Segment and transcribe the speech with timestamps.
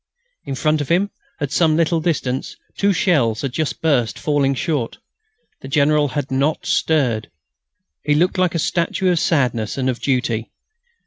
[0.45, 4.97] In front of him, at some little distance, two shells had just burst, falling short.
[5.61, 7.29] The General had not stirred.
[8.03, 10.49] He looked like a statue of sadness and of duty.